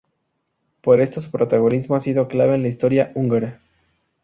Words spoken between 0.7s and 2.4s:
Por esto su protagonismo ha sido